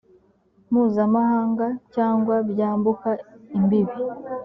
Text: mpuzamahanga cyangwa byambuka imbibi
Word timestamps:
mpuzamahanga 0.69 1.67
cyangwa 1.95 2.35
byambuka 2.49 3.09
imbibi 3.57 3.97